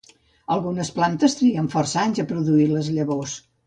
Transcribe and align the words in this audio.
Algunes 0.55 0.89
plantes 0.95 1.37
triguen 1.43 1.71
força 1.77 2.03
anys 2.07 2.25
a 2.25 2.29
produir 2.35 2.71
les 2.77 2.95
llavors. 2.99 3.43